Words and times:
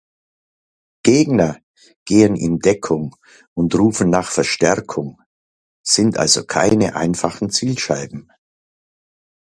Gegner 1.03 1.59
gehen 2.05 2.35
in 2.35 2.57
Deckung 2.57 3.15
und 3.53 3.75
rufen 3.75 4.09
nach 4.09 4.31
Verstärkung, 4.31 5.21
sind 5.83 6.17
also 6.17 6.43
keine 6.43 6.95
einfachen 6.95 7.51
Zielscheiben. 7.51 8.31